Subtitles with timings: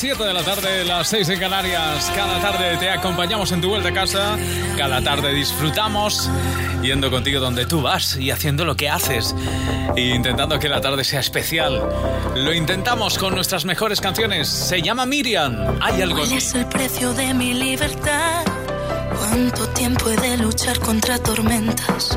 [0.00, 2.10] 7 de la tarde, las 6 en Canarias.
[2.16, 4.38] Cada tarde te acompañamos en tu vuelta a casa.
[4.78, 6.30] Cada tarde disfrutamos
[6.82, 9.34] yendo contigo donde tú vas y haciendo lo que haces.
[9.96, 11.86] E intentando que la tarde sea especial.
[12.34, 14.48] Lo intentamos con nuestras mejores canciones.
[14.48, 15.76] Se llama Miriam.
[15.82, 16.20] Hay algo.
[16.20, 18.46] ¿Cuál es el precio de mi libertad?
[19.18, 22.16] ¿Cuánto tiempo he de luchar contra tormentas?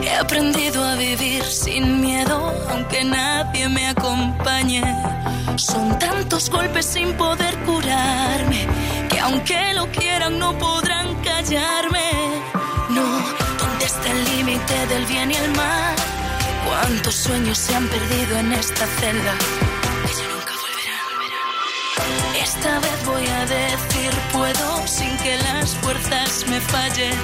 [0.00, 4.84] He aprendido a vivir sin miedo, aunque nadie me acompañe.
[5.56, 8.66] Son tantos golpes sin poder curarme,
[9.08, 12.10] que aunque lo quieran no podrán callarme.
[12.90, 13.02] No,
[13.58, 15.94] ¿dónde está el límite del bien y el mal?
[16.66, 19.34] ¿Cuántos sueños se han perdido en esta celda?
[20.28, 20.54] Nunca.
[22.42, 27.16] Esta vez voy a decir puedo sin que las fuerzas me fallen.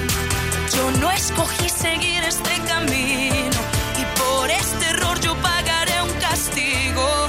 [0.74, 3.60] Yo no escogí seguir este camino
[3.98, 7.28] y por este error yo pagaré un castigo.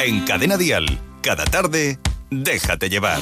[0.00, 0.86] En Cadena Dial,
[1.22, 1.98] cada tarde,
[2.30, 3.18] déjate llevar.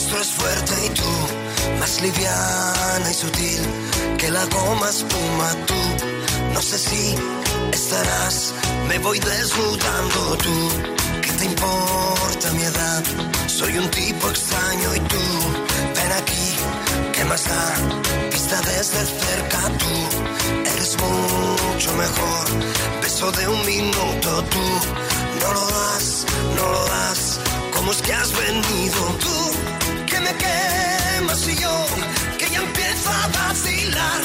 [0.00, 3.60] Camastro es fuerte y tú, más liviana y sutil
[4.16, 5.74] que la goma espuma tú,
[6.54, 7.14] no sé si
[7.72, 8.54] estarás,
[8.88, 10.68] me voy desnudando tú,
[11.22, 13.02] ¿qué te importa mi edad?
[13.46, 15.24] Soy un tipo extraño y tú,
[15.94, 16.56] ven aquí,
[17.12, 17.74] ¿qué más da?
[18.30, 19.94] Vista desde cerca tú,
[20.72, 22.46] eres mucho mejor,
[23.02, 24.66] beso de un minuto tú,
[25.40, 26.26] no lo das,
[26.56, 27.40] no lo das,
[27.74, 29.49] ¿cómo es que has venido tú?
[30.30, 31.86] Me quemas yo,
[32.38, 34.20] que ya empiezo a vacilar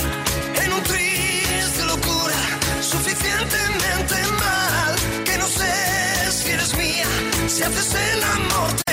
[0.63, 2.36] en un triste locura,
[2.80, 7.07] suficientemente mal, que no sé si eres mía,
[7.48, 8.85] si haces el amor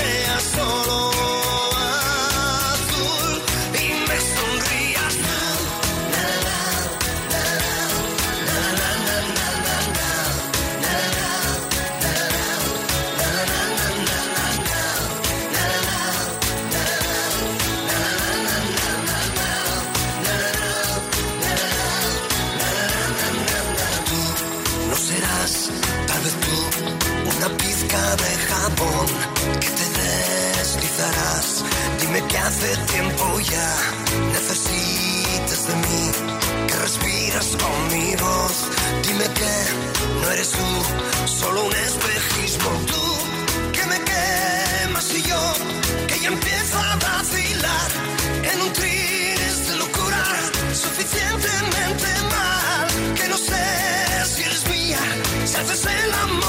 [0.00, 1.09] sea solo
[39.20, 42.70] Dime que no eres tú, solo un espejismo.
[42.86, 45.52] Tú que me quemas y yo
[46.06, 47.90] que ya empiezo a vacilar
[48.50, 50.24] en un tris de locura
[50.72, 55.00] suficientemente mal que no sé si eres mía,
[55.44, 56.39] si haces el amor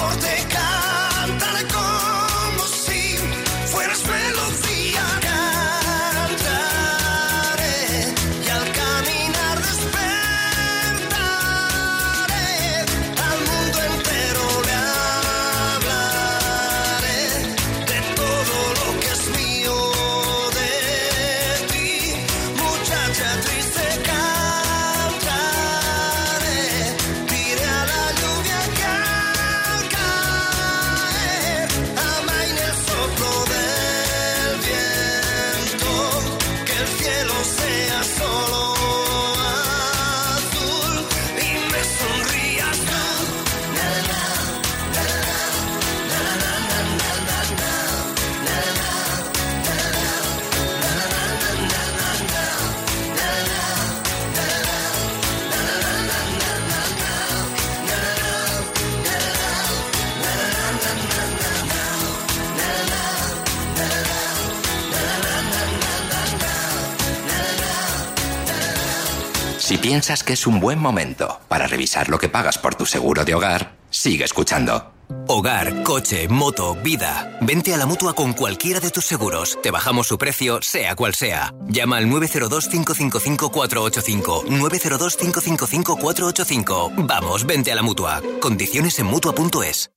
[69.82, 73.34] piensas que es un buen momento para revisar lo que pagas por tu seguro de
[73.34, 74.94] hogar, sigue escuchando.
[75.28, 77.38] Hogar, coche, moto, vida.
[77.42, 79.60] Vente a la mutua con cualquiera de tus seguros.
[79.62, 81.54] Te bajamos su precio, sea cual sea.
[81.68, 84.46] Llama al 902-555-485.
[84.46, 86.94] 902-555-485.
[87.06, 88.22] Vamos, vente a la mutua.
[88.40, 89.92] Condiciones en mutua.es.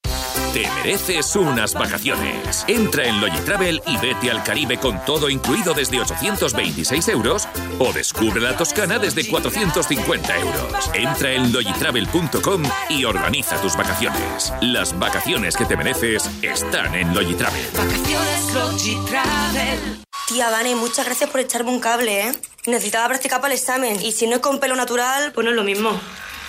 [0.54, 2.64] Te mereces unas vacaciones.
[2.68, 7.48] Entra en Logitravel y vete al Caribe con todo incluido desde 826 euros
[7.80, 10.90] o descubre la Toscana desde 450 euros.
[10.94, 14.52] Entra en logitravel.com y organiza tus vacaciones.
[14.60, 17.66] Las vacaciones que te mereces están en Logitravel.
[17.72, 20.04] Vacaciones Logitravel.
[20.28, 22.32] Tía Vane, muchas gracias por echarme un cable, ¿eh?
[22.66, 25.56] Necesitaba practicar para el examen y si no es con pelo natural, pues no es
[25.56, 26.00] lo mismo.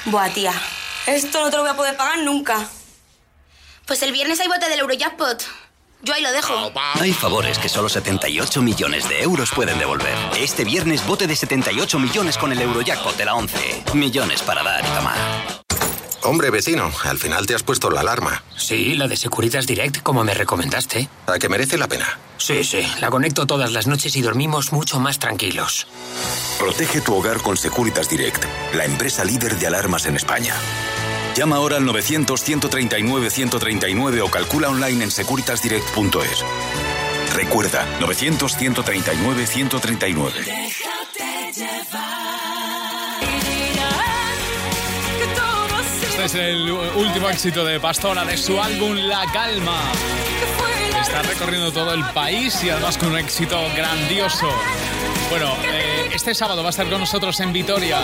[0.06, 0.54] Buah, tía,
[1.08, 2.70] esto no te lo voy a poder pagar nunca.
[3.86, 5.44] Pues el viernes hay bote del Eurojackpot.
[6.02, 6.72] Yo ahí lo dejo.
[7.00, 10.16] Hay favores que solo 78 millones de euros pueden devolver.
[10.38, 13.84] Este viernes bote de 78 millones con el Eurojackpot de la 11.
[13.94, 15.18] Millones para dar y tomar.
[16.24, 18.44] Hombre, vecino, al final te has puesto la alarma.
[18.58, 21.08] Sí, la de Securitas Direct, como me recomendaste.
[21.28, 22.20] ¿A que merece la pena?
[22.38, 25.86] Sí, sí, la conecto todas las noches y dormimos mucho más tranquilos.
[26.58, 30.56] Protege tu hogar con Securitas Direct, la empresa líder de alarmas en España.
[31.36, 36.46] Llama ahora al 900-139-139 o calcula online en securitasdirect.es.
[37.36, 40.32] Recuerda, 900-139-139.
[46.08, 49.92] Este es el último éxito de Pastora de su álbum La Calma.
[51.02, 54.50] Está recorriendo todo el país y además con un éxito grandioso.
[55.30, 58.00] Bueno, eh, este sábado va a estar con nosotros en Vitoria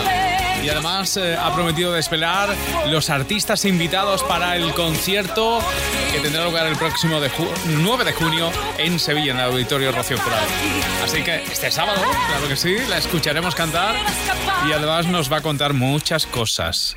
[0.62, 2.54] y además eh, ha prometido despelar
[2.86, 5.60] los artistas invitados para el concierto
[6.12, 7.30] que tendrá lugar el próximo de
[7.66, 10.46] 9 de junio en Sevilla, en el Auditorio Rocío Jurado.
[11.04, 13.96] Así que este sábado, claro que sí, la escucharemos cantar
[14.68, 16.96] y además nos va a contar muchas cosas.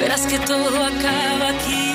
[0.00, 1.86] verás que todo acaba aquí.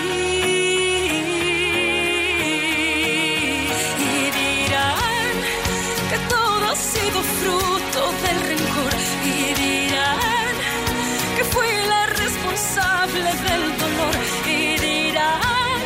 [4.09, 5.33] Y dirán
[6.09, 8.93] que todo ha sido fruto del rencor.
[9.25, 10.53] Y dirán
[11.35, 14.15] que fui la responsable del dolor.
[14.45, 15.79] Y dirán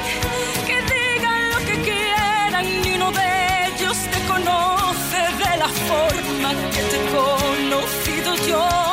[0.67, 6.81] que digan lo que quieran, ni uno de ellos te conoce de la forma que
[6.89, 8.92] te he conocido yo.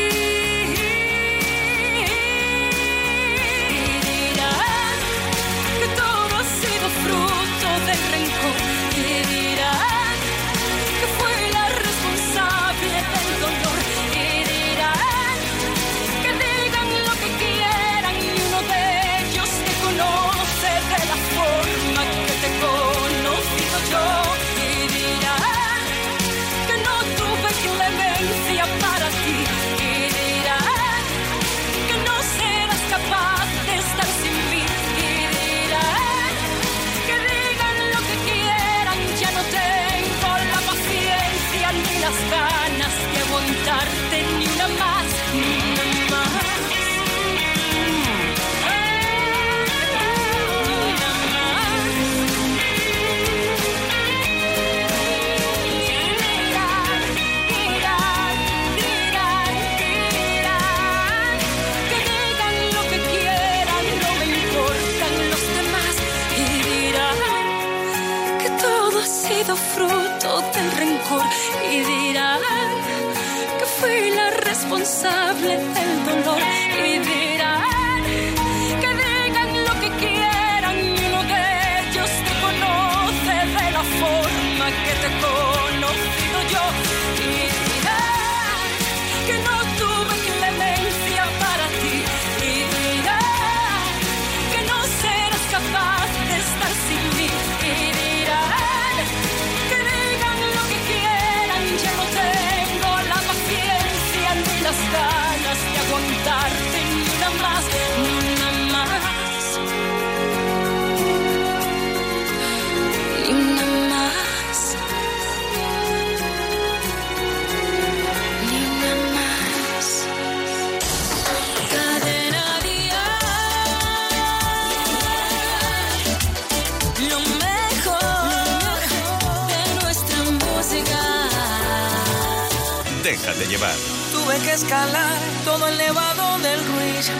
[133.11, 133.75] Déjate llevar.
[134.13, 137.11] Tuve que escalar todo el nevado del Ruiz.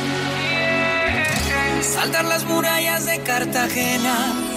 [1.82, 4.16] Saltar las murallas de Cartagena,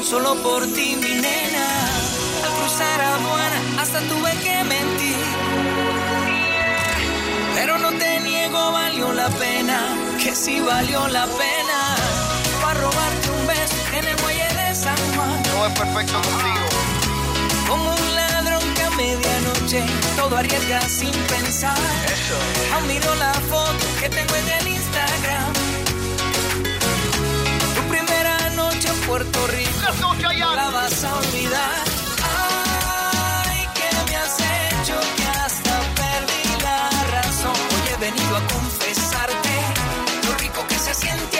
[0.09, 1.67] solo por ti, mi nena.
[2.45, 5.25] Al cruzar aduana, hasta tuve que mentir.
[7.57, 9.81] Pero no te niego, valió la pena,
[10.23, 11.97] que sí valió la pena.
[12.62, 15.43] Para robarte un beso en el muelle de San Juan.
[15.53, 16.63] No es perfecto contigo.
[18.96, 19.82] Medianoche
[20.16, 21.78] todo arriesga sin pensar.
[22.06, 22.36] Eso.
[22.74, 25.52] Aún miro la foto que tengo en el Instagram.
[27.74, 29.86] Tu primera noche en Puerto Rico.
[30.00, 30.14] No
[30.54, 31.84] la vas a olvidar.
[33.46, 37.56] Ay, que me has hecho que hasta perdí la razón.
[37.72, 39.54] Hoy he venido a confesarte
[40.26, 41.34] lo rico que se siente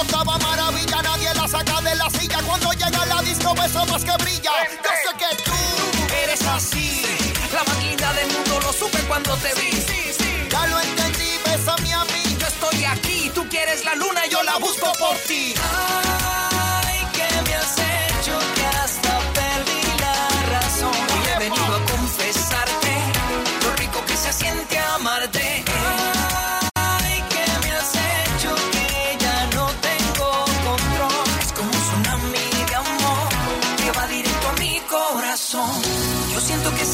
[0.00, 2.38] La octava maravilla, nadie la saca de la silla.
[2.46, 4.50] Cuando llega la disco, beso más que brilla.
[4.82, 5.52] Yo sé que tú
[6.24, 7.02] Eres así,
[7.52, 10.48] la más linda del mundo, lo supe cuando te vi.
[10.48, 12.34] ya lo entendí, bésame a mí.
[12.40, 15.52] Yo estoy aquí, tú quieres la luna, yo la busco por ti.
[15.58, 16.29] Ay,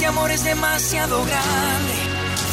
[0.06, 1.94] ese amor es demasiado grande,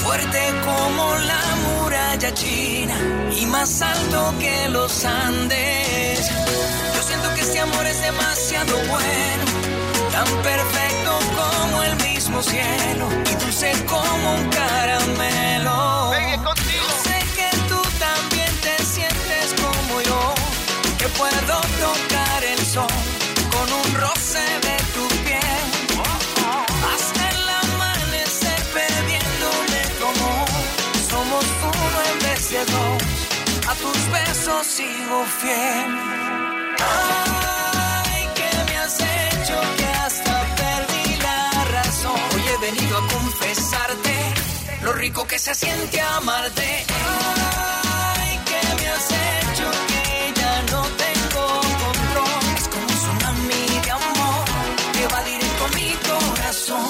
[0.02, 2.98] fuerte como la muralla china
[3.32, 6.32] y más alto que los Andes.
[6.96, 9.46] Yo siento que ese amor es demasiado bueno,
[10.12, 16.12] tan perfecto como el mismo cielo y dulce como un caramelo.
[16.42, 20.34] Yo sé que tú también te sientes como yo,
[20.98, 23.13] que puedo tocar el sol
[34.44, 35.98] besos sigo fiel.
[36.80, 42.20] Ay, que me has hecho que hasta perdí la razón.
[42.34, 44.16] Hoy he venido a confesarte
[44.82, 46.86] lo rico que se siente amarte.
[48.16, 51.44] Ay, que me has hecho que ya no tengo
[51.84, 52.44] control.
[52.58, 54.46] Es como un tsunami de amor
[54.94, 56.86] que va directo a mi corazón.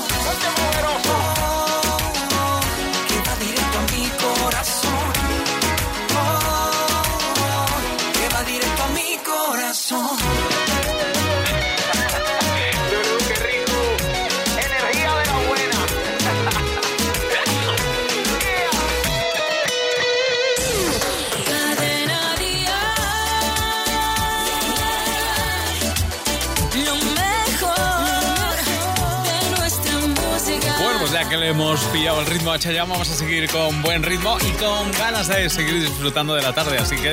[31.33, 34.51] que le hemos pillado el ritmo a Chayam, vamos a seguir con buen ritmo y
[34.51, 36.77] con ganas de seguir disfrutando de la tarde.
[36.77, 37.11] Así que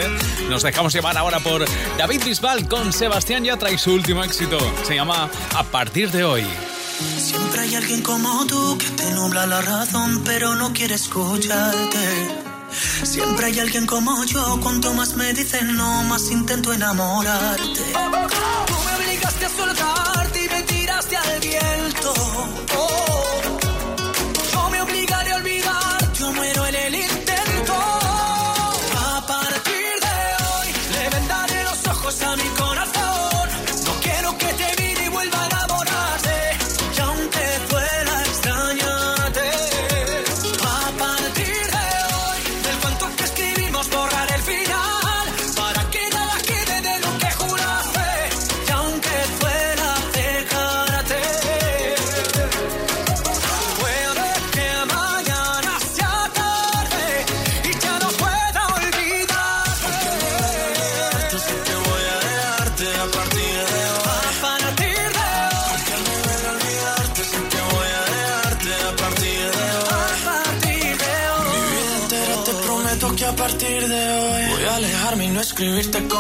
[0.51, 1.65] nos dejamos llevar ahora por
[1.97, 4.59] David Bisbal con Sebastián Yatra y su último éxito.
[4.87, 6.45] Se llama A partir de hoy.
[7.19, 12.29] Siempre hay alguien como tú que te nubla la razón, pero no quiere escucharte.
[13.05, 17.65] Siempre hay alguien como yo, cuanto más me dicen no, más intento enamorarte.
[17.65, 22.70] Tú me obligaste a soltarte y me tiraste al viento.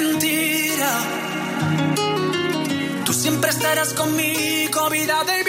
[0.00, 0.90] mentira.
[3.04, 5.44] Tú siempre estarás conmigo, vida del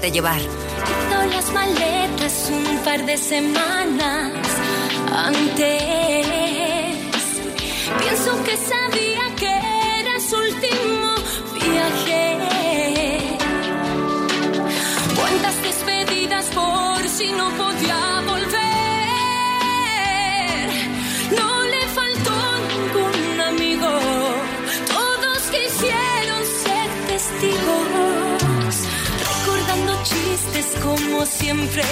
[0.00, 0.40] déjate llevar.
[0.40, 4.32] Quito las maletas un par de semanas
[5.12, 6.26] antes.
[8.00, 9.52] Pienso que sabía que
[10.00, 11.14] era su último
[11.54, 12.38] viaje.
[15.16, 17.99] Cuántas despedidas por si no podía
[31.30, 31.84] siempre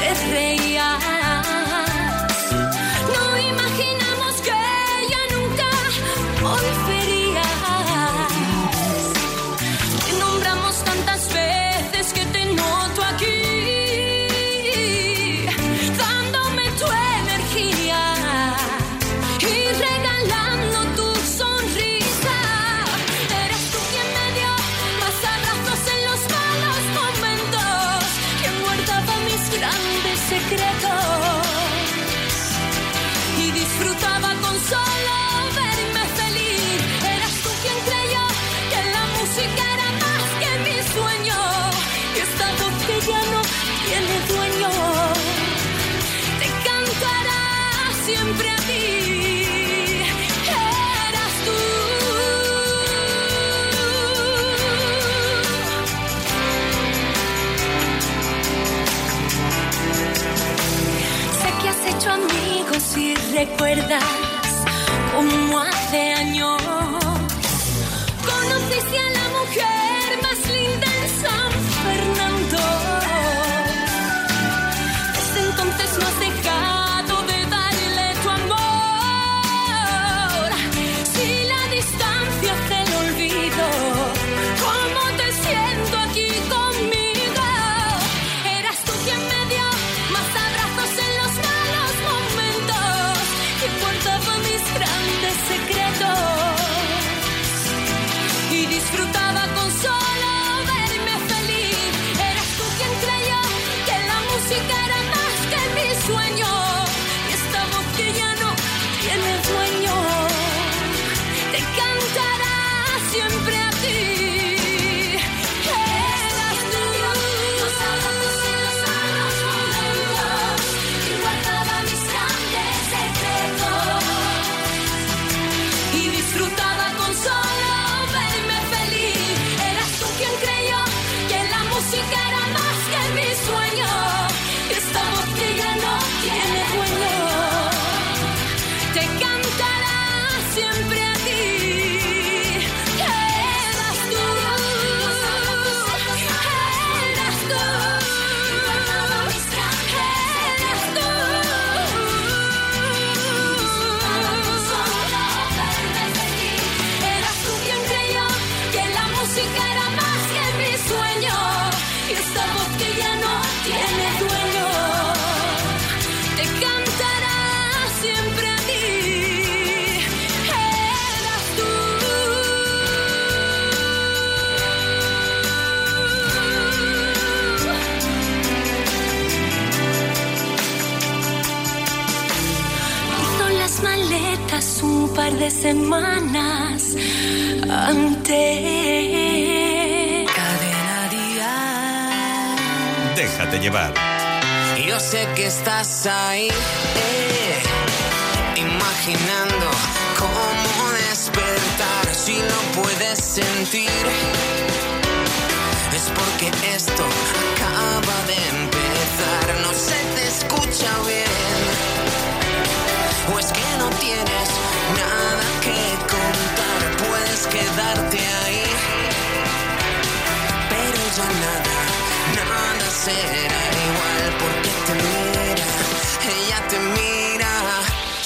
[0.00, 1.23] te reías.
[63.34, 64.04] recuerdas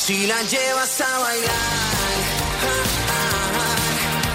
[0.09, 1.53] Si la llevas a bailar,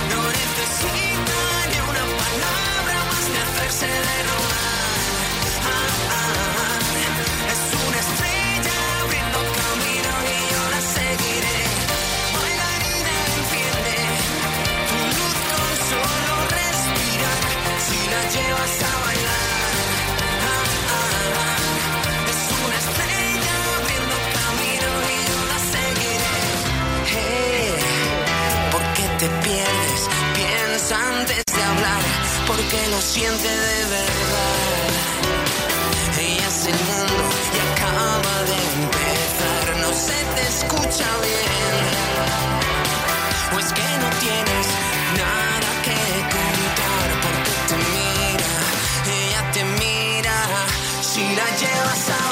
[0.08, 1.40] no necesita
[1.72, 4.43] ni una palabra más de hacerse de rogar.
[30.92, 32.02] antes de hablar,
[32.46, 34.90] porque lo siente de verdad.
[36.20, 41.86] Ella es el mundo y acaba de empezar, no se te escucha bien.
[43.54, 44.68] O es que no tienes
[45.24, 46.00] nada que
[46.36, 48.54] contar, porque te mira,
[49.08, 50.38] ella te mira,
[51.02, 52.23] si la llevas a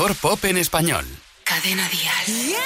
[0.00, 1.04] mejor pop en español.
[1.44, 2.56] Cadena Dial.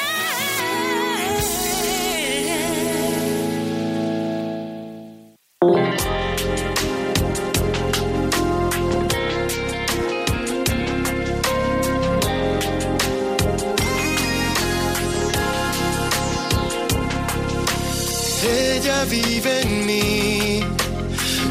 [18.47, 20.61] Ella vive en mí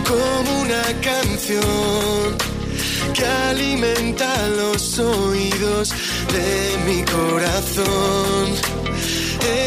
[0.08, 2.38] como una canción
[3.14, 4.33] que alimenta
[4.84, 5.94] los oídos
[6.34, 8.46] de mi corazón.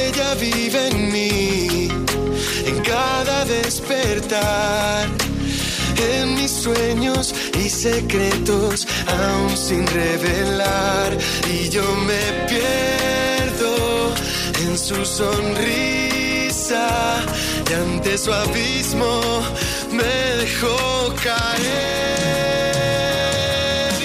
[0.04, 1.88] Ella vive en mí
[2.66, 5.08] en cada despertar,
[6.12, 11.16] en mis sueños y secretos aún sin revelar.
[11.50, 14.12] Y yo me pierdo
[14.64, 16.88] en su sonrisa
[17.70, 19.42] y ante su abismo
[19.92, 22.36] me dejó caer.
[24.02, 24.04] Y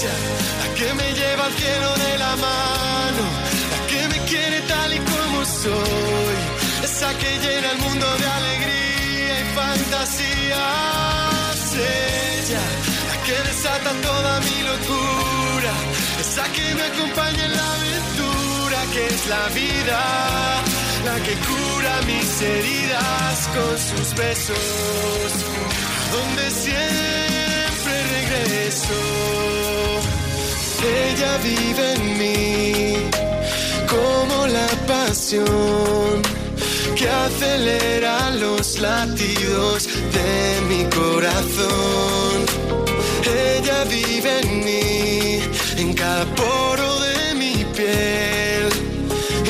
[0.00, 0.14] ella
[0.60, 3.24] la que me lleva al cielo de la mano,
[3.72, 6.36] la que me quiere tal y como soy,
[6.84, 10.58] esa que llena el mundo de alegría y fantasías.
[11.74, 12.64] Ella,
[13.10, 15.72] la que desata toda mi locura,
[16.20, 20.00] esa que me acompaña en la aventura que es la vida
[21.04, 25.32] la que cura mis heridas con sus besos,
[26.12, 27.49] donde siempre
[30.82, 33.10] Ella vive en mí
[33.88, 36.22] como la pasión
[36.94, 42.46] que acelera los latidos de mi corazón.
[43.26, 45.40] Ella vive en mí,
[45.76, 48.68] en cada poro de mi piel.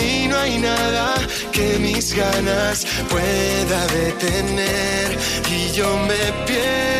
[0.03, 1.15] Y no hay nada
[1.53, 5.19] que mis ganas pueda detener.
[5.51, 7.00] Y yo me pierdo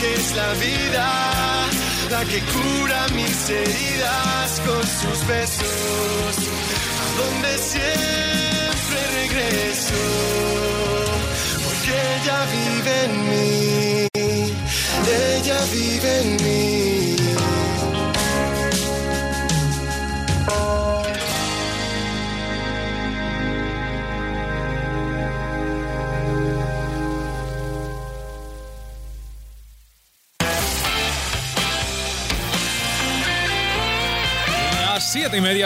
[0.00, 1.06] que es la vida,
[2.10, 6.36] la que cura mis heridas con sus besos,
[7.02, 10.02] a donde siempre regreso,
[11.64, 14.08] porque ella vive en mí,
[15.36, 16.57] ella vive en mí.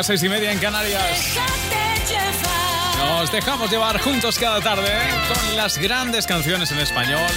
[0.03, 1.37] Seis y media en Canarias.
[2.99, 5.11] Nos dejamos llevar juntos cada tarde ¿eh?
[5.29, 7.31] con las grandes canciones en español,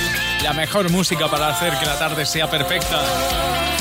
[0.44, 3.75] la mejor música para hacer que la tarde sea perfecta.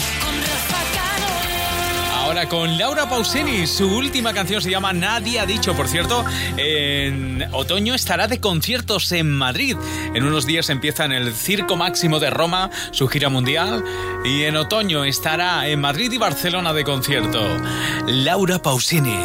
[2.48, 5.74] Con Laura Pausini, su última canción se llama Nadie ha dicho.
[5.74, 6.24] Por cierto,
[6.56, 9.76] en otoño estará de conciertos en Madrid.
[10.14, 13.84] En unos días empieza en el Circo Máximo de Roma su gira mundial
[14.24, 17.40] y en otoño estará en Madrid y Barcelona de concierto.
[18.06, 19.18] Laura Pausini.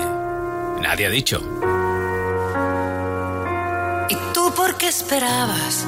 [0.82, 1.42] Nadie ha dicho.
[4.10, 5.86] ¿Y tú por qué esperabas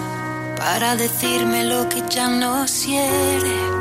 [0.58, 3.81] para decirme lo que ya no quiere?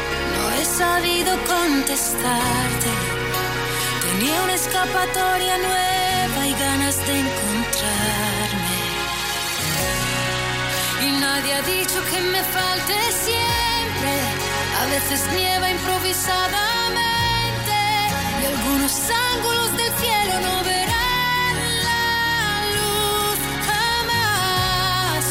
[0.81, 2.91] sabido contestarte.
[4.05, 8.79] Tenía una escapatoria nueva y ganas de encontrarme.
[11.05, 14.13] Y nadie ha dicho que me falte siempre.
[14.81, 17.77] A veces nieva improvisadamente.
[18.41, 18.93] Y algunos
[19.29, 21.55] ángulos del cielo no verán
[21.89, 22.09] la
[22.77, 23.37] luz
[23.69, 25.23] jamás.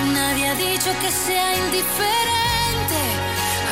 [0.00, 2.39] Y nadie ha dicho que sea indiferente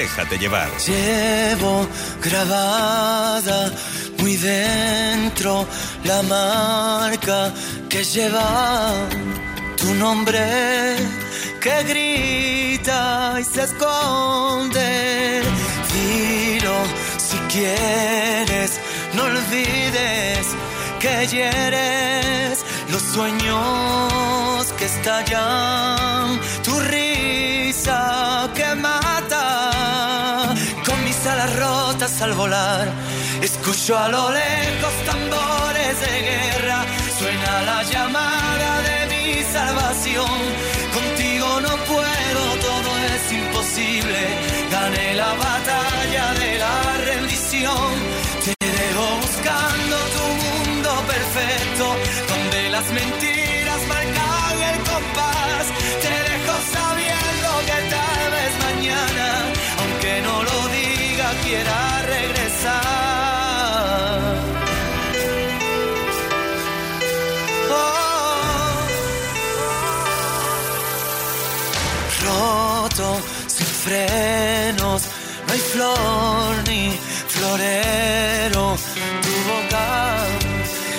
[0.00, 0.70] Déjate llevar.
[0.86, 1.86] Llevo
[2.22, 3.70] grabada
[4.18, 5.66] muy dentro
[6.04, 7.52] la marca
[7.90, 8.92] que lleva
[9.76, 10.96] tu nombre
[11.60, 15.42] que grita y se esconde.
[15.92, 16.78] Dilo
[17.18, 18.80] si quieres,
[19.12, 20.46] no olvides
[20.98, 29.29] que hieres los sueños que estallan, tu risa que mata,
[32.00, 32.88] al volar,
[33.42, 36.86] escucho a lo lejos tambores de guerra,
[37.18, 40.38] suena la llamada de mi salvación,
[40.94, 44.18] contigo no puedo, todo es imposible,
[44.70, 46.74] gané la batalla de la
[47.04, 47.92] rendición,
[48.46, 51.84] te dejo buscando tu mundo perfecto,
[52.30, 55.66] donde las mentiras marcan el compás.
[56.00, 59.26] Te dejo sabiendo que tal vez mañana,
[59.80, 61.89] aunque no lo diga, quiera
[73.90, 75.02] frenos,
[75.46, 76.92] no hay flor ni
[77.34, 78.76] florero.
[79.24, 79.86] Tu boca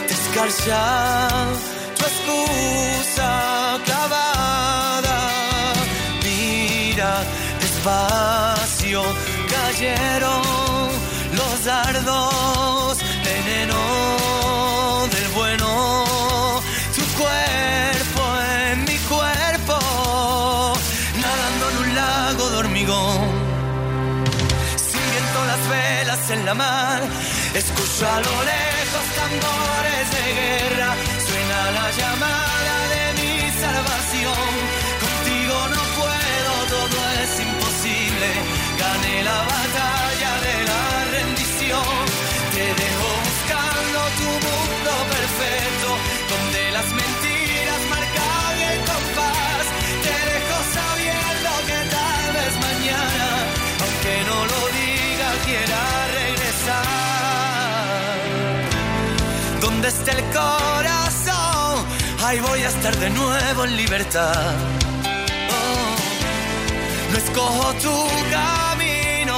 [0.08, 1.28] te escarcha,
[1.98, 3.32] tu excusa
[3.86, 5.20] clavada.
[6.26, 7.14] Mira
[7.62, 9.02] despacio,
[9.54, 10.42] cayeron
[11.39, 12.98] los dardos,
[26.54, 27.02] mar.
[27.54, 30.95] Escucho a lo lejos tambores de guerra,
[60.02, 61.86] Esté el corazón,
[62.26, 64.56] ahí voy a estar de nuevo en libertad.
[65.52, 65.95] Oh,
[67.12, 69.36] no escojo tu camino,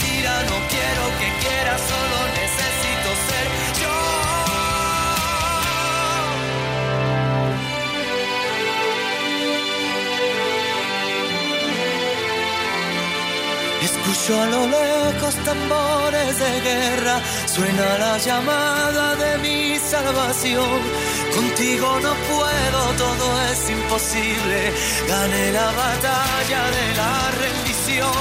[0.00, 3.46] mira, no quiero que quieras, solo necesito ser
[3.82, 3.96] yo.
[13.82, 17.20] Escucho a lo lejos tambores de guerra,
[17.56, 20.78] Suena la llamada de mi salvación.
[21.34, 24.74] Contigo no puedo, todo es imposible.
[25.08, 28.12] Gané la batalla de la rendición.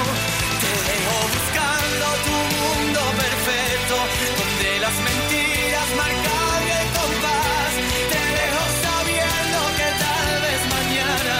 [0.64, 3.96] Te dejo buscando tu mundo perfecto,
[4.40, 7.72] donde las mentiras marcan el compás.
[8.12, 11.36] Te dejo sabiendo que tal vez mañana,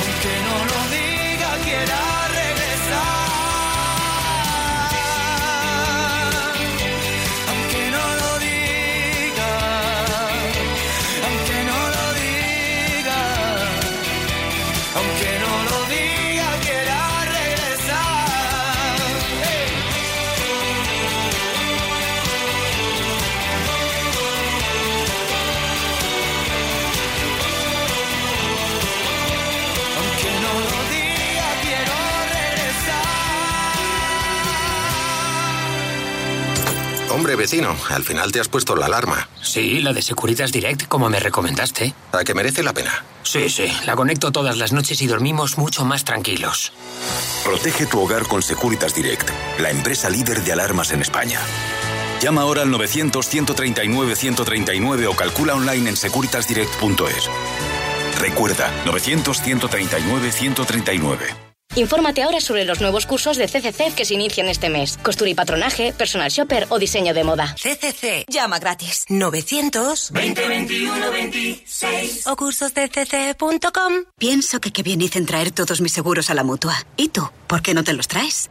[0.00, 2.15] aunque no lo diga, quiera.
[37.36, 39.28] Vecino, al final te has puesto la alarma.
[39.42, 41.94] Sí, la de Securitas Direct, como me recomendaste.
[42.12, 43.04] ¿A que merece la pena?
[43.22, 46.72] Sí, sí, la conecto todas las noches y dormimos mucho más tranquilos.
[47.44, 49.28] Protege tu hogar con Securitas Direct,
[49.58, 51.40] la empresa líder de alarmas en España.
[52.20, 57.28] Llama ahora al 900-139-139 o calcula online en securitasdirect.es.
[58.18, 61.45] Recuerda, 900-139-139.
[61.76, 64.98] Infórmate ahora sobre los nuevos cursos de CCC que se inician este mes.
[65.02, 67.54] Costura y patronaje, personal shopper o diseño de moda.
[67.54, 68.24] CCC.
[68.28, 69.04] Llama gratis.
[69.08, 72.26] 900 20 21 26.
[72.26, 73.92] o cursosdecc.com.
[74.18, 76.74] Pienso que qué bien dicen traer todos mis seguros a la mutua.
[76.96, 77.28] ¿Y tú?
[77.46, 78.50] ¿Por qué no te los traes?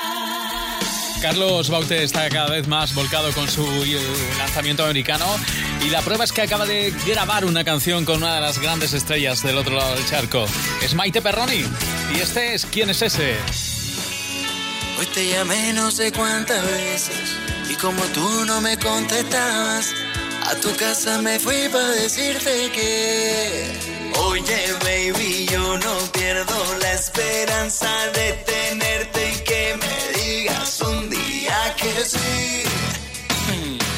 [1.21, 3.99] Carlos Baute está cada vez más volcado con su eh,
[4.39, 5.25] lanzamiento americano
[5.85, 8.93] y la prueba es que acaba de grabar una canción con una de las grandes
[8.93, 10.45] estrellas del otro lado del charco.
[10.81, 11.63] Es Maite Perroni.
[12.15, 13.35] Y este es ¿Quién es ese?
[14.99, 17.37] Hoy te llamé no sé cuántas veces
[17.69, 19.93] y como tú no me contestabas,
[20.49, 23.91] a tu casa me fui para decirte que...
[24.23, 28.20] Oye baby, yo no pierdo la esperanza de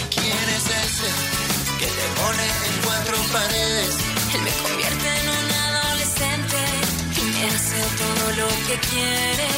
[0.10, 1.10] ¿Quién es ese
[1.80, 3.96] que te pone en cuatro paredes?
[4.34, 6.60] Él me convierte en un adolescente
[7.18, 9.50] y me hace todo lo que quiere.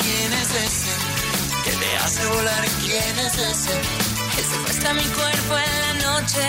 [0.00, 0.92] ¿Quién es ese
[1.64, 2.64] que te hace volar?
[2.84, 3.74] ¿Quién es ese?
[4.38, 6.46] Él secuestra mi cuerpo en la noche,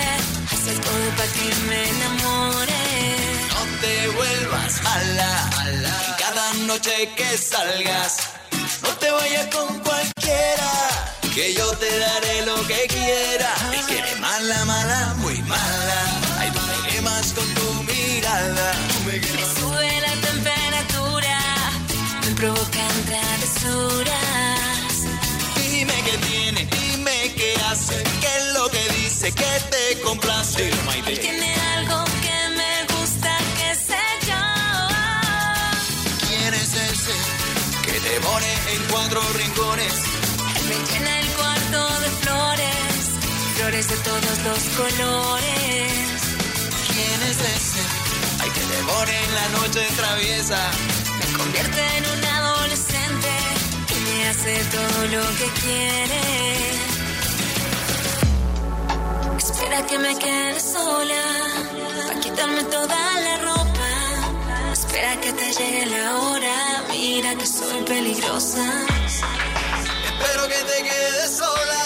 [0.50, 2.82] hace todo para que me enamore.
[3.54, 5.50] No te vuelvas mala,
[6.08, 8.16] y cada noche que salgas,
[8.82, 9.81] no te vayas con
[11.34, 13.54] que yo te daré lo que quiera.
[13.74, 16.00] Es que eres mala, mala, muy mala.
[16.38, 18.72] Ay, tú me quemas con tu mirada.
[19.06, 19.20] Me
[19.58, 21.38] sube la temperatura,
[22.24, 24.12] me provocan travesuras.
[25.56, 30.68] Dime qué tiene, dime qué hace, qué es lo que dice, que te complace.
[31.06, 34.42] Él tiene algo que me gusta, que sé yo.
[36.28, 37.16] ¿Quién es ese
[37.86, 40.21] que te pone en cuatro rincones?
[40.68, 43.00] Me llena el cuarto de flores,
[43.56, 45.92] flores de todos los colores.
[46.92, 47.82] ¿Quién es ese?
[48.40, 50.70] Ay, que te pone en la noche traviesa.
[51.18, 53.30] Me convierte en un adolescente
[53.94, 56.22] y me hace todo lo que quiere.
[59.38, 61.22] Espera que me quede sola,
[62.06, 63.90] para quitarme toda la ropa.
[64.72, 68.64] Espera que te llegue la hora, mira que soy peligrosa.
[70.22, 71.82] Espero que te quedes sola.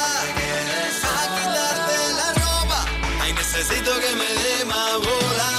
[1.09, 2.85] A quitarte la ropa.
[3.23, 5.51] Ay, necesito que me dé más bola.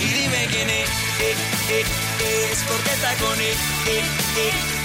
[0.00, 1.36] Y dime quién es, eh,
[1.68, 1.84] eh,
[2.20, 3.56] eh, es porque está con él.
[3.86, 4.02] Eh,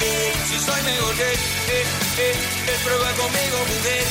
[0.02, 0.34] eh.
[0.50, 2.38] Si soy mejor que él,
[2.84, 4.06] prueba conmigo, mujer.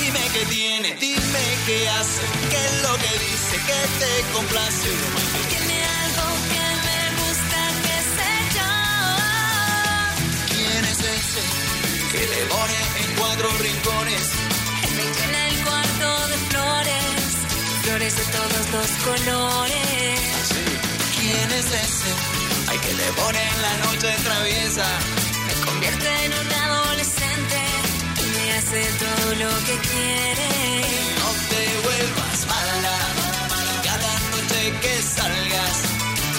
[0.00, 5.69] Dime qué tiene, dime qué hace, qué es lo que dice, que te complace.
[11.30, 14.26] ¿Quién es ese que te pone en cuatro rincones?
[14.96, 17.30] Me llena el cuarto de flores,
[17.82, 20.20] flores de todos los colores.
[21.20, 22.10] ¿Quién es ese?
[22.68, 24.86] Ay, que te pone en la noche traviesa.
[25.46, 27.60] Me convierte en un adolescente
[28.18, 30.48] y me hace todo lo que quiere.
[31.20, 32.98] No te vuelvas mala.
[33.84, 35.76] Cada noche que salgas,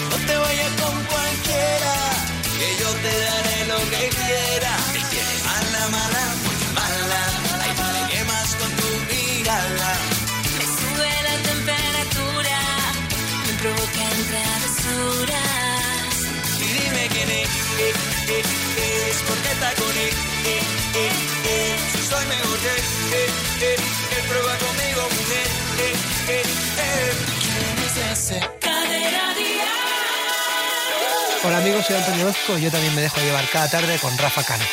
[0.10, 2.31] no te vayas con cualquiera.
[2.62, 4.72] Que yo te daré lo que quiera.
[4.93, 7.22] Él tiene mala, mala, muy mala.
[7.64, 9.89] Ay, tú me quemas con tu mirada.
[10.57, 12.57] Me sube la temperatura,
[13.47, 16.14] me provocan travesuras.
[16.59, 17.93] Y dime quién es, eh,
[18.30, 18.43] eh,
[18.78, 20.14] eh, es porque está con él.
[20.45, 20.64] Eh,
[21.01, 21.14] eh,
[21.55, 21.76] eh.
[21.93, 22.84] Si soy mejor que él,
[23.22, 23.30] eh,
[23.70, 23.78] eh,
[24.18, 25.47] él prueba conmigo, mujer.
[25.86, 25.95] Eh,
[26.36, 26.43] eh,
[26.78, 27.12] eh.
[27.41, 28.38] ¿Quién es ese?
[28.59, 29.34] Cadera
[31.44, 34.44] Hola amigos, soy Antonio Orozco y yo también me dejo llevar cada tarde con Rafa
[34.44, 34.64] Cano.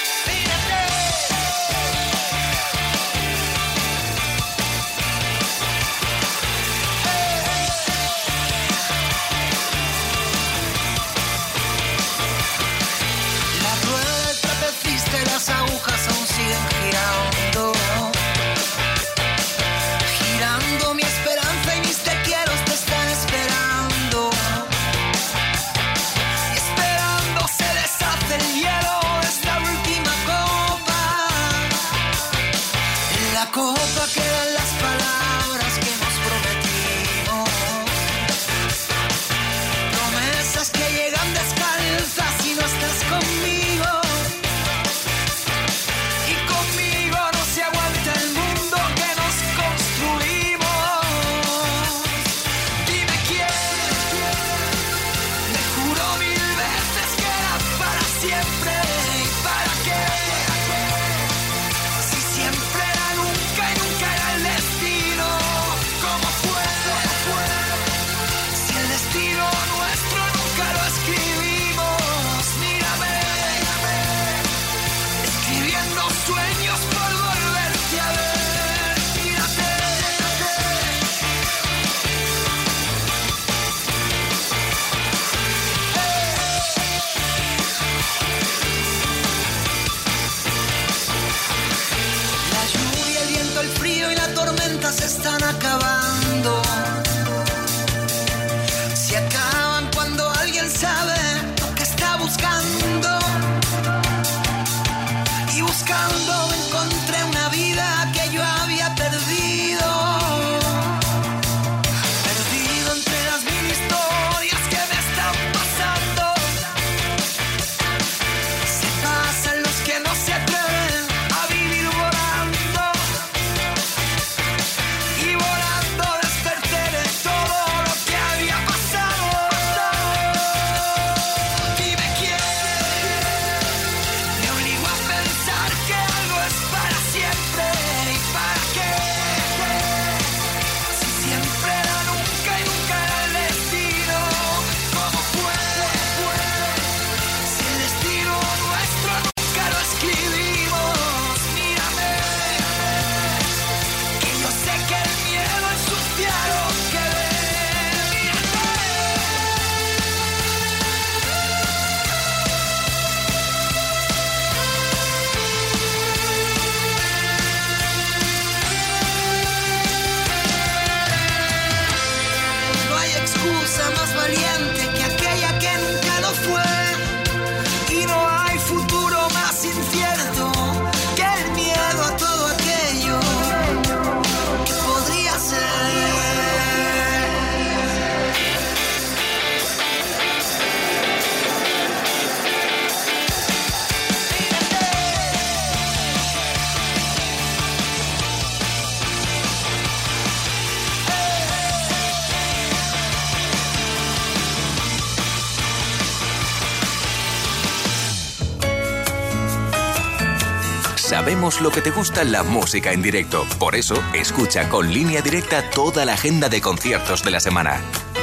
[211.61, 213.45] Lo que te gusta la música en directo.
[213.59, 217.81] Por eso, escucha con línea directa toda la agenda de conciertos de la semana.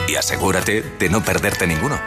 [0.08, 2.00] Y asegúrate de no perderte ninguno.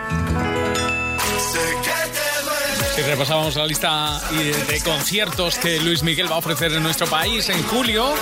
[2.96, 7.06] Si repasamos la lista y- de conciertos que Luis Miguel va a ofrecer en nuestro
[7.06, 8.14] país en julio,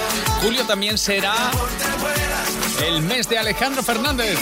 [0.43, 1.35] julio también será
[2.87, 4.39] el mes de Alejandro Fernández.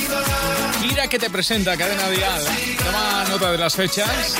[0.82, 2.42] Gira que te presenta Cadena Dial.
[2.84, 4.34] Toma nota de las fechas.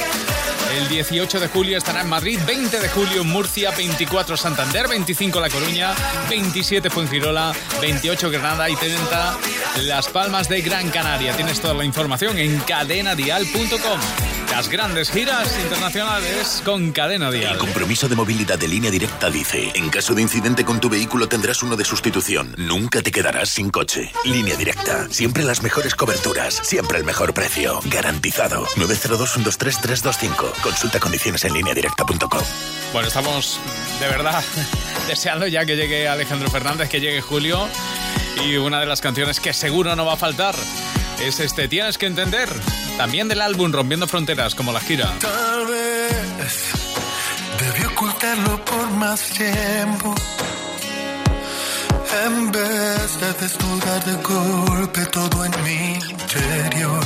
[0.72, 5.40] El 18 de julio estará en Madrid, 20 de julio en Murcia, 24 Santander, 25
[5.40, 5.94] La Coruña,
[6.28, 9.38] 27 Fuengirola, 28 Granada y 30
[9.82, 11.36] Las Palmas de Gran Canaria.
[11.36, 14.33] Tienes toda la información en cadenadial.com.
[14.50, 17.52] Las grandes giras internacionales con Cadena Dial.
[17.52, 21.28] El compromiso de movilidad de línea directa dice, en caso de incidente con tu vehículo
[21.28, 22.54] tendrás uno de sustitución.
[22.56, 24.12] Nunca te quedarás sin coche.
[24.24, 27.80] Línea directa, siempre las mejores coberturas, siempre el mejor precio.
[27.86, 28.66] Garantizado.
[28.76, 30.52] 902-123-325.
[30.62, 32.42] Consulta condiciones en línea directa.com.
[32.92, 33.58] Bueno, estamos
[33.98, 34.42] de verdad
[35.08, 37.68] deseando ya que llegue Alejandro Fernández, que llegue Julio.
[38.44, 40.54] Y una de las canciones que seguro no va a faltar
[41.20, 42.48] es este Tienes que entender.
[42.96, 45.12] También del álbum Rompiendo Fronteras, como la gira.
[45.20, 46.70] Tal vez
[47.58, 50.14] debí ocultarlo por más tiempo.
[52.26, 57.04] En vez de desnudar de golpe todo en mi interior.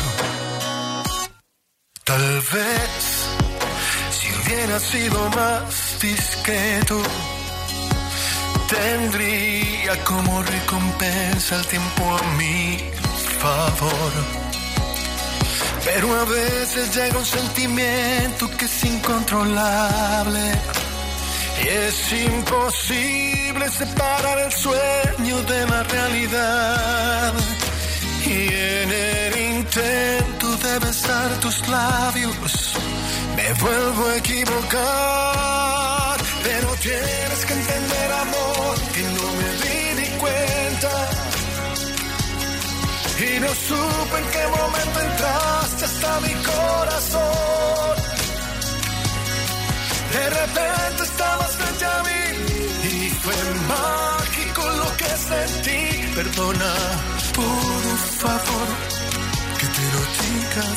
[2.05, 3.29] Tal vez
[4.11, 7.03] si hubiera sido más discreto,
[8.69, 12.79] tendría como recompensa el tiempo a mi
[13.41, 14.48] favor.
[15.91, 20.53] Pero a veces llega un sentimiento que es incontrolable.
[21.65, 27.33] Y es imposible separar el sueño de la realidad.
[28.27, 32.75] Y en el intento de besar tus labios,
[33.35, 34.59] me vuelvo a equivocar.
[36.45, 38.58] Pero tienes que entender, amor,
[43.21, 47.97] Y no supe en qué momento entraste hasta mi corazón.
[50.13, 52.23] De repente estabas frente a mí
[52.85, 53.35] y fue
[53.75, 56.15] mágico lo que sentí.
[56.15, 56.73] Perdona,
[57.35, 58.69] por favor,
[59.59, 60.77] que te lo diga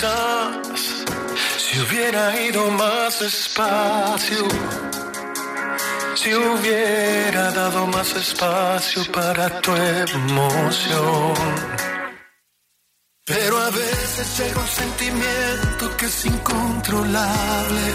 [0.00, 4.48] Si hubiera ido más despacio,
[6.14, 11.34] si hubiera dado más espacio para tu emoción.
[13.26, 17.94] Pero a veces llega un sentimiento que es incontrolable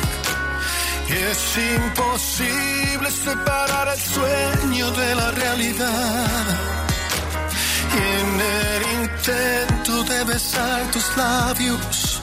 [1.09, 6.59] y es imposible separar el sueño de la realidad.
[7.95, 12.21] Y en el intento de besar tus labios,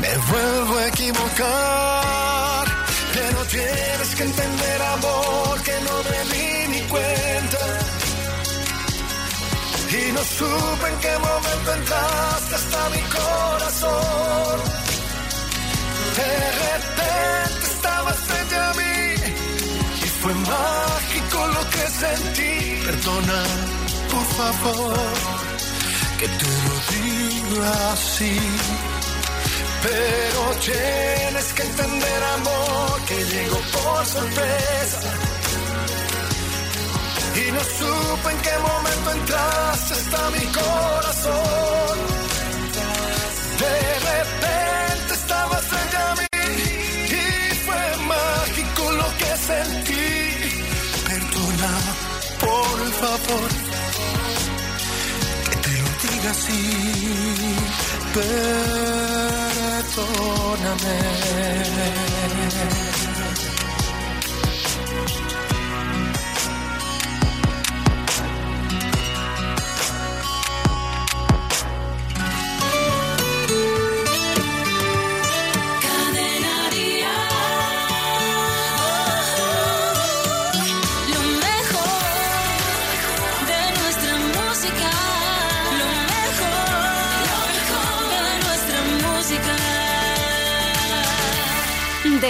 [0.00, 2.64] me vuelvo a equivocar.
[3.14, 7.58] Pero tienes que entender, amor, que no me di ni cuenta.
[9.88, 14.60] Y no supe en qué momento entraste hasta mi corazón.
[16.20, 16.34] De
[16.66, 19.14] repente estabas frente a mí
[20.02, 22.84] y fue mágico lo que sentí.
[22.84, 23.42] Perdona,
[24.10, 25.34] por favor,
[26.18, 28.38] que te lo diga así.
[29.82, 35.00] Pero tienes que entender, amor, que llegó por sorpresa.
[37.36, 41.98] Y no supe en qué momento entraste hasta mi corazón.
[43.64, 43.76] De
[44.10, 46.26] repente estabas frente a mí
[47.10, 50.06] y fue mágico lo que sentí.
[51.08, 51.72] Perdona,
[52.40, 53.50] por favor,
[56.26, 57.56] así.
[58.14, 59.44] Perdóname.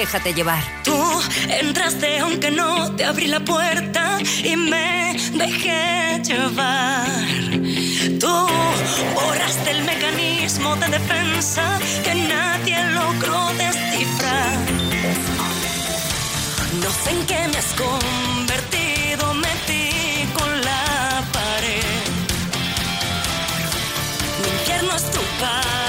[0.01, 0.61] Déjate llevar.
[0.83, 0.97] Tú
[1.49, 7.07] entraste aunque no te abrí la puerta y me dejé llevar.
[8.19, 8.35] Tú
[9.15, 14.59] borraste el mecanismo de defensa que nadie logró descifrar.
[16.83, 22.05] No sé en qué me has convertido, metí con la pared.
[24.43, 25.84] Mi infierno es tu paraíso,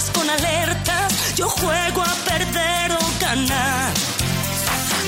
[0.00, 1.34] con alertas.
[1.36, 3.92] Yo juego a perder o ganar.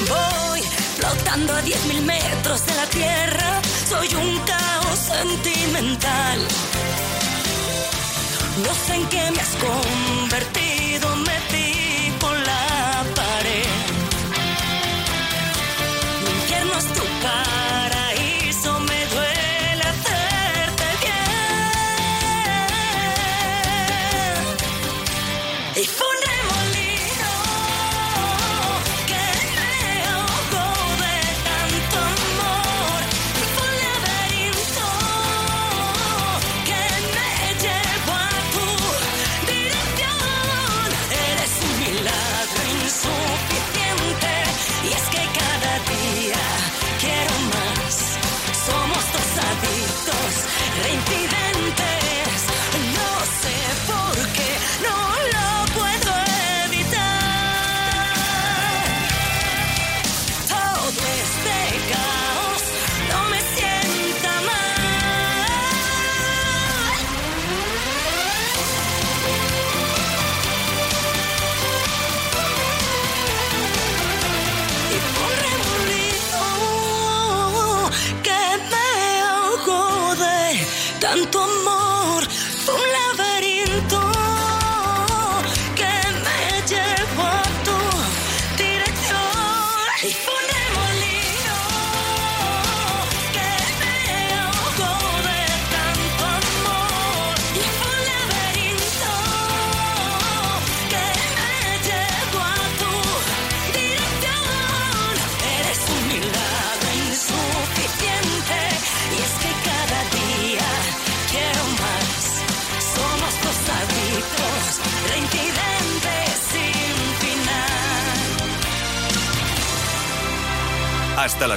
[0.09, 0.61] Voy
[0.97, 3.63] flotando a 10.000 metros de la tierra.
[3.89, 6.39] Soy un caos sentimental.
[8.63, 10.64] No sé en qué me has convertido.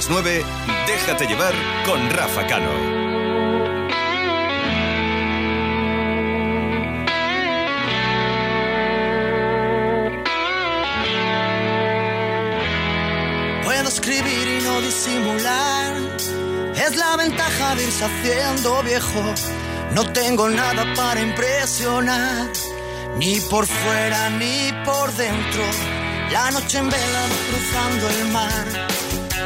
[0.08, 0.44] Las 9,
[0.86, 1.54] déjate llevar
[1.84, 2.70] con Rafa Cano.
[13.64, 15.96] Puedo escribir y no disimular.
[16.74, 19.34] Es la ventaja de irse haciendo viejo.
[19.94, 22.46] No tengo nada para impresionar.
[23.16, 25.64] Ni por fuera ni por dentro.
[26.30, 28.88] La noche en vela cruzando el mar.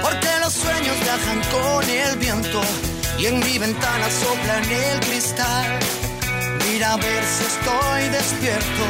[0.03, 2.61] Porque los sueños viajan con el viento.
[3.19, 5.79] Y en mi ventana sopla en el cristal.
[6.67, 8.85] Mira a ver si estoy despierto.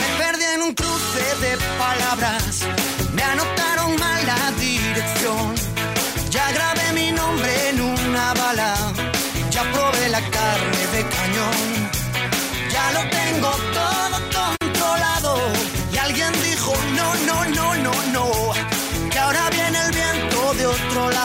[0.00, 2.62] Me perdí en un cruce de palabras,
[3.14, 5.54] me anotaron mal la dirección.
[6.30, 8.74] Ya grabé mi nombre en una bala,
[9.50, 11.88] ya probé la carne de cañón.
[12.70, 13.67] Ya lo tengo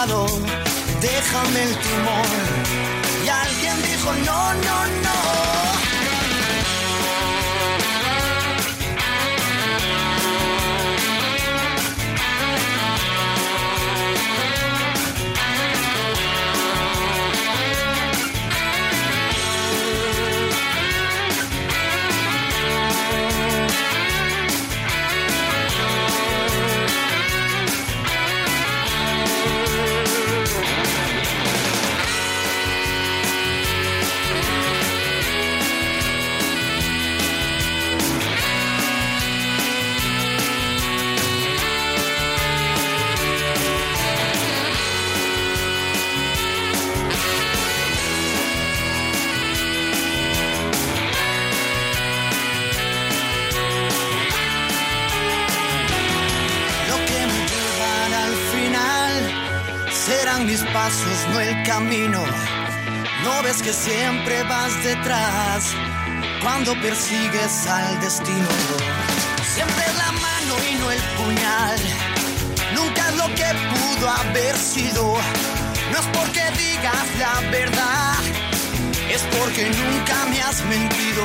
[0.06, 2.28] Déjame el timón.
[3.24, 5.22] Y alguien dijo, no, no, no.
[61.44, 62.24] El camino.
[63.24, 65.74] No ves que siempre vas detrás
[66.41, 68.50] cuando persigues al destino.
[69.56, 71.80] Siempre es la mano y no el puñal.
[72.76, 75.16] Nunca es lo que pudo haber sido.
[75.91, 78.16] No es porque digas la verdad,
[79.10, 81.24] es porque nunca me has mentido.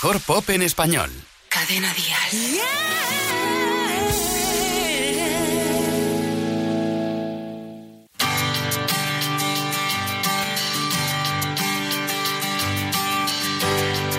[0.00, 1.10] Mejor pop en español.
[1.48, 2.60] Cadena Dial.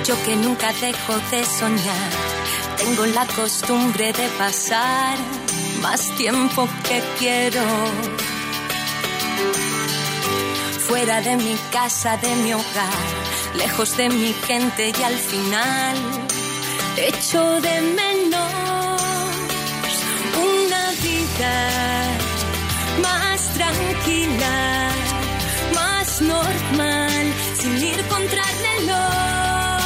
[0.05, 2.11] Yo que nunca dejo de soñar,
[2.77, 5.17] tengo la costumbre de pasar
[5.81, 7.63] más tiempo que quiero.
[10.89, 13.18] Fuera de mi casa, de mi hogar,
[13.55, 15.97] lejos de mi gente y al final
[16.97, 18.51] echo de menos
[20.35, 21.55] una vida
[23.01, 24.89] más tranquila,
[25.75, 29.81] más normal, sin ir contra el reloj.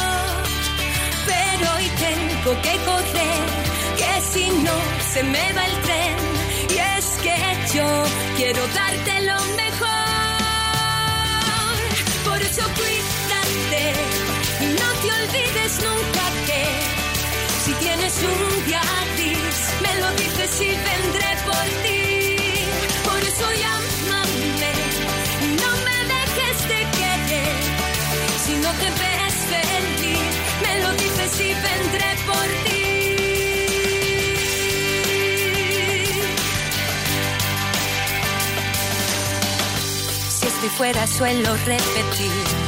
[1.26, 3.44] Pero hoy tengo que correr,
[3.98, 4.76] que si no
[5.12, 6.16] se me va el tren.
[6.70, 7.36] Y es que
[7.76, 7.88] yo
[8.36, 9.94] quiero darte lo mejor.
[12.24, 12.62] Por eso
[14.60, 16.62] y no te olvides nunca que
[17.64, 18.82] si tienes un día
[19.16, 22.00] gris, me lo dices y vendré por ti.
[23.04, 24.72] Por eso llámame
[25.62, 27.62] no me dejes de querer.
[28.44, 32.84] Si no te ves feliz, me lo dices y vendré por ti.
[40.28, 42.63] Si estoy fuera suelo repetir